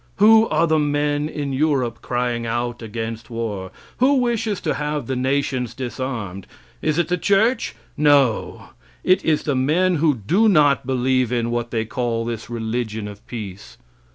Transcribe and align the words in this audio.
Who 0.15 0.47
are 0.49 0.65
the 0.65 0.79
men 0.79 1.29
in 1.29 1.53
Europe 1.53 2.01
crying 2.01 2.47
out 2.47 2.81
against 2.81 3.29
war? 3.29 3.69
Who 3.97 4.15
wishes 4.15 4.59
to 4.61 4.73
have 4.73 5.05
the 5.05 5.15
nations 5.15 5.75
disarmed? 5.75 6.47
Is 6.81 6.97
it 6.97 7.07
the 7.07 7.19
church? 7.19 7.75
No; 7.95 8.69
it 9.03 9.23
is 9.23 9.43
the 9.43 9.53
men 9.53 9.97
who 9.97 10.15
do 10.15 10.49
not 10.49 10.87
believe 10.87 11.31
in 11.31 11.51
what 11.51 11.69
they 11.69 11.85
call 11.85 12.25
this 12.25 12.49
religion 12.49 13.07
of 13.07 13.23
peace. 13.27 13.77